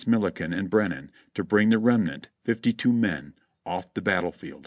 [0.07, 3.35] Milliken and Brennen, to bring the remnant (52 men)
[3.67, 4.59] off the battle field."